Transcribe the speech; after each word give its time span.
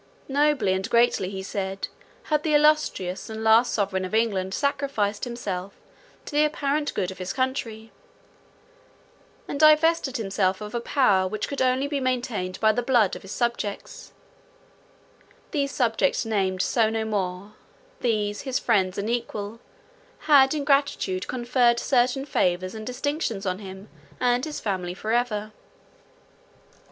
Nobly 0.27 0.73
and 0.73 0.89
greatly, 0.89 1.29
he 1.29 1.43
said, 1.43 1.87
had 2.23 2.41
the 2.41 2.55
illustrious 2.55 3.29
and 3.29 3.43
last 3.43 3.71
sovereign 3.71 4.03
of 4.03 4.15
England 4.15 4.51
sacrificed 4.55 5.25
himself 5.25 5.73
to 6.25 6.31
the 6.31 6.43
apparent 6.43 6.95
good 6.95 7.11
of 7.11 7.19
his 7.19 7.31
country, 7.31 7.91
and 9.47 9.59
divested 9.59 10.17
himself 10.17 10.59
of 10.59 10.73
a 10.73 10.79
power 10.81 11.27
which 11.27 11.47
could 11.47 11.61
only 11.61 11.85
be 11.85 11.99
maintained 11.99 12.59
by 12.59 12.71
the 12.71 12.81
blood 12.81 13.15
of 13.15 13.21
his 13.21 13.31
subjects—these 13.31 15.71
subjects 15.71 16.25
named 16.25 16.63
so 16.63 16.89
no 16.89 17.05
more, 17.05 17.53
these, 17.99 18.41
his 18.41 18.57
friends 18.57 18.97
and 18.97 19.07
equals, 19.07 19.59
had 20.21 20.55
in 20.55 20.63
gratitude 20.63 21.27
conferred 21.27 21.79
certain 21.79 22.25
favours 22.25 22.73
and 22.73 22.87
distinctions 22.87 23.45
on 23.45 23.59
him 23.59 23.87
and 24.19 24.45
his 24.45 24.59
family 24.59 24.95
for 24.95 25.11
ever. 25.11 25.51